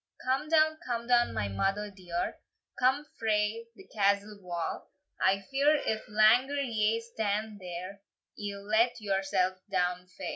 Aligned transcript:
"Come 0.25 0.49
down, 0.49 0.77
come 0.83 1.05
down, 1.05 1.31
my 1.31 1.47
mother 1.47 1.91
dear, 1.91 2.39
Come 2.79 3.05
frae 3.19 3.67
the 3.75 3.85
castle 3.89 4.39
wa! 4.41 4.81
I 5.21 5.41
fear, 5.41 5.75
if 5.75 6.07
langer 6.07 6.59
ye 6.59 6.99
stand 6.99 7.59
there, 7.59 8.01
Ye'll 8.35 8.65
let 8.65 8.99
yoursell 8.99 9.59
down 9.69 10.07
fa." 10.07 10.23